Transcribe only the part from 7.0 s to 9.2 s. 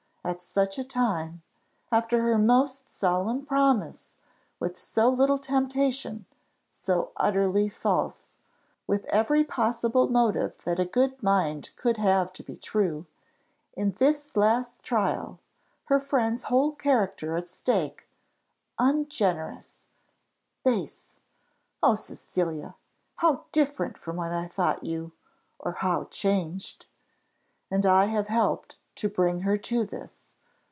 utterly false with